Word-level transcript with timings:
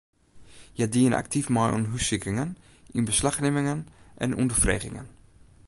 Hja 0.75 0.87
diene 0.93 1.17
aktyf 1.21 1.47
mei 1.55 1.67
oan 1.73 1.85
hússikingen, 1.91 2.49
ynbeslachnimmingen 2.97 3.81
en 4.23 4.35
ûnderfregingen. 4.41 5.07